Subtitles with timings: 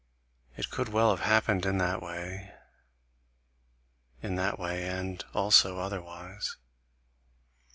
[0.57, 2.55] It could well have happened in that way:
[4.23, 6.57] in that way, AND also otherwise.